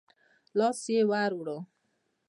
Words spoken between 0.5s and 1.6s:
لاس يې ور ووړ.